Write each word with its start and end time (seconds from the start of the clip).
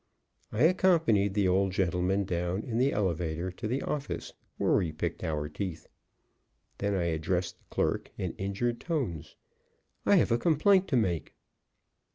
I 0.51 0.63
accompanied 0.63 1.35
the 1.35 1.47
old 1.47 1.73
gentleman 1.73 2.23
down 2.23 2.63
in 2.63 2.79
the 2.79 2.91
elevator, 2.91 3.51
to 3.51 3.67
the 3.67 3.83
office, 3.83 4.33
where 4.57 4.73
we 4.73 4.91
picked 4.91 5.23
our 5.23 5.47
teeth. 5.47 5.85
Then 6.79 6.95
I 6.95 7.03
addressed 7.03 7.59
the 7.59 7.65
clerk 7.69 8.09
in 8.17 8.33
injured 8.39 8.79
tones: 8.81 9.35
"I 10.03 10.15
have 10.15 10.31
a 10.31 10.39
complaint 10.39 10.87
to 10.87 10.97
make." 10.97 11.35